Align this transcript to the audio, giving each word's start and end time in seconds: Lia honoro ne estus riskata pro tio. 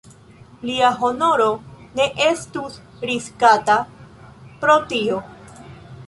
Lia 0.67 0.87
honoro 1.07 1.49
ne 1.99 2.07
estus 2.27 2.79
riskata 3.09 3.75
pro 4.63 4.79
tio. 4.95 5.21